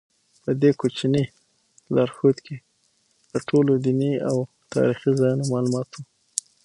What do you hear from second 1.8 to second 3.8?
لارښود کتاب کې د ټولو